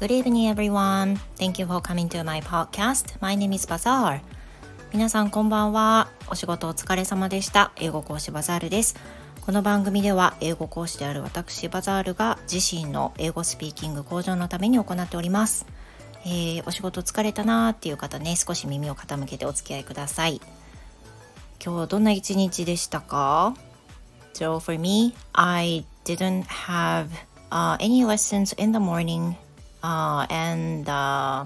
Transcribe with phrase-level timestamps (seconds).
[0.00, 1.18] Good evening, everyone.
[1.36, 3.20] Thank you for coming to my podcast.
[3.20, 4.22] My name is Bazaar.
[4.94, 6.08] 皆さんこんばんは。
[6.30, 7.70] お仕事お疲れ様でした。
[7.76, 8.96] 英語講師バザールです。
[9.42, 15.66] この番組では英語講師である私バザールが自身の英語スピーキング向上のために行っております。
[16.24, 20.40] えー、お仕事疲れたなーっていう方ね、少し耳を傾けてお付き合いください。
[21.62, 23.54] 今日はどんな一日でしたか
[24.32, 27.08] ？So for me, I didn't have
[27.50, 29.34] uh, any lessons in the morning
[29.82, 31.44] uh, and uh,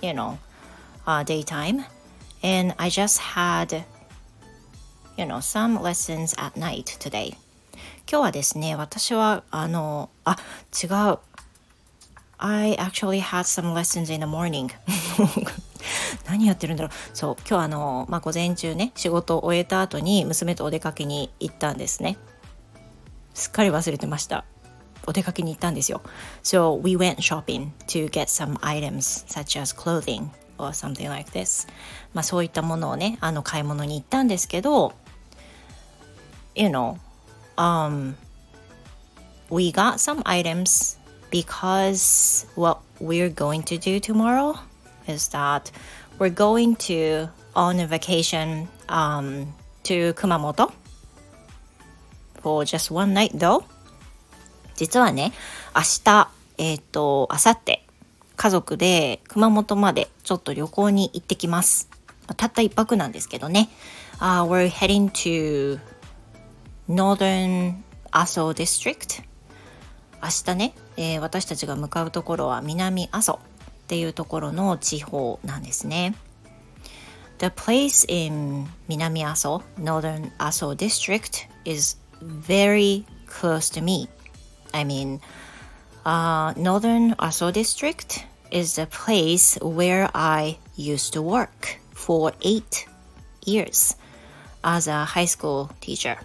[0.00, 0.38] you know
[1.06, 1.84] uh, daytime
[2.42, 3.84] and i just had
[5.16, 7.36] you know some lessons at night today
[8.10, 10.36] 今日はですね私はあのあ
[10.82, 11.18] 違う
[12.40, 14.70] I actually had some lessons in the morning
[16.26, 22.16] 何やってるんだろうそう今日あの、まあ、午前中ね仕事を終えた後に娘とお出かけに行ったんですね
[23.34, 24.44] すっかり忘れてました
[25.07, 26.01] お出かけに行ったんですよ。
[26.43, 31.67] So we went shopping to get some items such as clothing or something like this.
[32.13, 34.93] まあそういったものをね、あの買い物に行ったんですけど、
[36.55, 36.97] you know,
[37.57, 38.15] um,
[39.49, 40.97] we got some items
[41.31, 44.55] because what we're going to do tomorrow
[45.07, 45.71] is that
[46.19, 50.71] we're going to on a vacation um, to Kumamoto
[52.41, 53.63] for just one night though.
[54.78, 55.32] 実はね、
[55.74, 57.82] 明日、えっ、ー、と、明後日、
[58.36, 61.88] 家族で熊本までちょっと旅行に行ってきます。
[62.36, 63.70] たった一泊なんですけどね。
[64.20, 65.80] Uh, we're heading to
[66.88, 69.24] Northern Aso District.
[70.22, 73.40] 明日ね、えー、私たちが向かうところは南阿蘇
[73.82, 76.14] っていうところの地方なんですね。
[77.38, 84.08] The place in 南阿蘇 Northern Aso District is very close to me.
[84.72, 85.20] I mean,
[86.04, 92.86] uh, Northern Aso District is the place where I used to work for eight
[93.44, 93.96] years
[94.64, 96.18] as a high school teacher.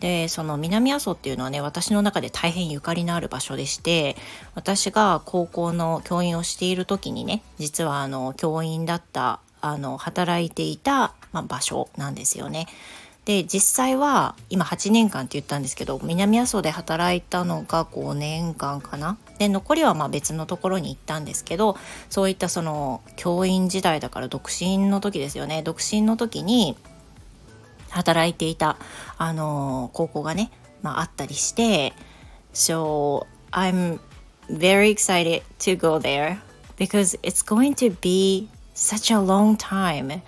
[0.00, 4.16] でその南阿蘇っていうのはね私の中で大変ゆかりのある場所でして
[4.54, 12.66] 私が高校の教員をしている時にね実はあの教員だったあの働いていた、まあ、場所なんですよね。
[13.24, 19.18] で実際は今8年間って言ったんですけど南阿蘇で働いたのが5年間かな。
[19.38, 21.76] で残りはまあ別のところに行ったんですけど
[22.08, 25.62] そういったその教員時代だから独身の時ですよね。
[25.62, 26.76] 独身の時に
[27.90, 28.76] 働いていた
[29.18, 30.50] あの高校がね、
[30.82, 31.92] まあ、あったりして
[32.54, 34.00] So I'm
[34.48, 36.38] very excited to go there
[36.76, 40.22] because it's going to be such a long time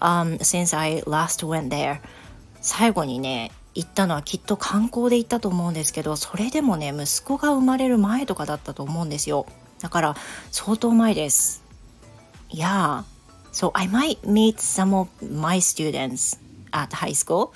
[0.00, 2.00] um, since I last went there.
[2.60, 9.46] 最後にね行ったのはきっと観光で行ったと思うんですけどそれでもね息子が生まれる前とかだったと思うんですよ。
[9.80, 10.16] だから
[10.50, 11.62] 相当前です。
[12.50, 13.04] いや
[13.52, 16.38] so I might meet some of my students
[16.72, 17.50] at high school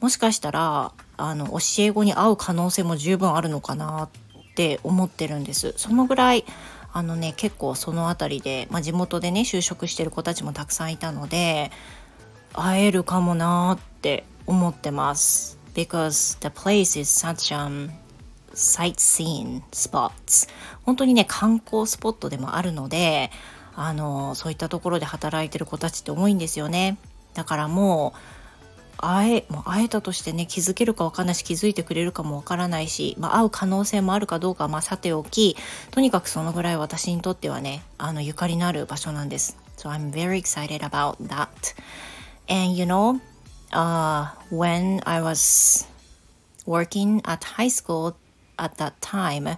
[0.00, 5.74] もしかしたらあの教え子に会う可能性も十分あるのかなって思ってるんです。
[5.76, 6.44] そのぐらい
[6.92, 11.70] あのね結構その辺りで、まあ、地元でね就職してる子たちもたくさんいたので
[12.52, 17.90] 会えるかもなって思ってます because the place is such a
[18.54, 20.48] sightseeing spots
[20.84, 23.30] 本当にね観光スポットでもあるので
[23.74, 26.98] あのそういったところで働いてる子たちって多いんですよね
[27.34, 28.18] だからもう
[28.98, 35.56] 会えもう会えたとしてね気づけるか分かんないし気づいてくれるかも分からないし、まあ、会う可能性もあるかどうかはまあさておき
[35.90, 39.58] とにかくそのぐらい私にとってはねあのゆかりのある場所なんです。
[39.76, 41.48] So I'm very excited about that.
[42.48, 43.20] And you know,
[43.73, 45.85] uh, when I was
[46.65, 48.17] working at high school
[48.57, 49.57] at that time,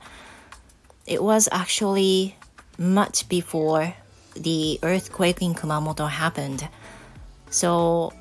[1.05, 2.35] it was actually
[2.77, 3.93] much before
[4.35, 6.67] the earthquake in Kumamoto happened.
[7.49, 8.13] So,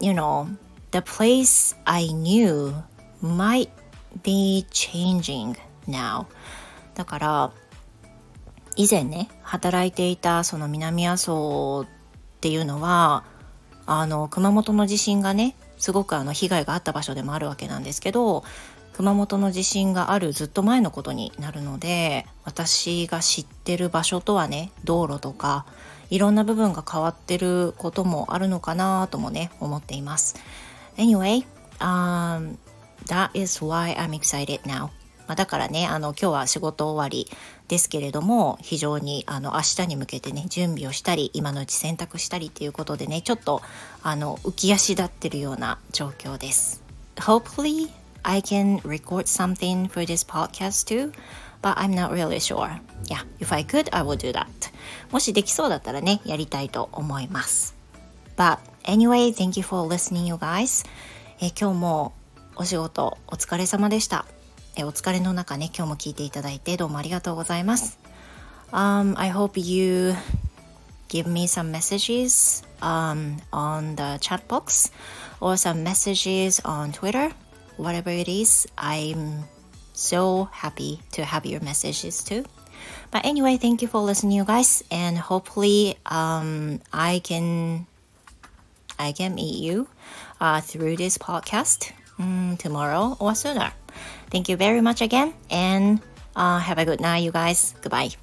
[0.00, 0.48] you know,
[0.90, 2.74] the place I knew
[3.20, 3.70] might
[4.22, 5.56] be changing
[5.86, 6.26] now.
[6.94, 7.52] だから、
[8.76, 11.86] 以前ね、働いていたその南阿蘇っ
[12.40, 13.24] ていうのは、
[13.85, 18.43] あの熊本の地震がねすごくあの被害があった場所でもあるわけなんですけど
[18.93, 25.65] 熊本の地震があるずっと前のことになるので私が知ってる場所とはね道路とか
[26.09, 30.35] いろんな部分が変わってることもあるのかなともね思っています。
[30.95, 31.43] Anyway,
[31.79, 32.55] um,
[33.07, 34.89] that is why I'm excited now.
[35.27, 37.29] まあ、だからねあの今日は仕事終わり
[37.67, 43.61] ですけれども非常にあの明日に向けてね準備をしたり今のうち洗濯したりっていうことでねちょっと
[44.01, 46.83] あの浮き足立ってるような状況です。
[47.15, 47.89] Hopefully
[48.23, 51.13] I can record something for this podcast too.
[51.63, 52.69] but I'm not really sure.
[53.05, 54.45] Yeah, if I could, I would do that.
[55.11, 57.75] もしできそうだったらね、やりたいと思います。
[58.37, 60.85] But anyway, thank you for listening, you guys.
[61.39, 62.13] え今日も
[62.55, 64.25] お仕事お疲れ様でした。
[64.76, 67.98] えお疲れの中ね、今日も聞いていただいてどうもありがとうございます。
[68.72, 70.14] Um, I hope you
[71.08, 74.92] give me some messages um, on the chat box
[75.40, 77.32] or some messages on Twitter,
[77.76, 78.68] whatever it is.
[78.76, 79.44] I'm
[79.94, 82.44] so happy to have your messages too.
[83.10, 87.86] But anyway, thank you for listening, you guys, and hopefully, um, I can
[88.98, 89.88] I can meet you
[90.40, 93.71] uh, through this podcast um, tomorrow or sooner.
[94.31, 96.01] Thank you very much again, and
[96.35, 97.75] uh, have a good night, you guys.
[97.81, 98.22] Goodbye.